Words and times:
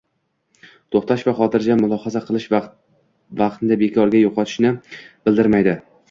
To‘xtash 0.93 1.25
va 1.27 1.33
xotirjam 1.39 1.83
mulohaza 1.83 2.21
qilish 2.29 2.47
vaqtni 3.41 3.77
bekorga 3.83 4.23
yo‘qotishni 4.23 4.73
bildirmaydi 5.29 5.77